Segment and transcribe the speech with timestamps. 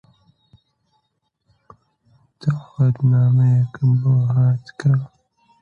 [2.41, 4.93] دەعوەتنامەیەکم بۆ هات کە: